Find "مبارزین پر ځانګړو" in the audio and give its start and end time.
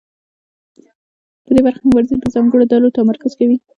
1.89-2.69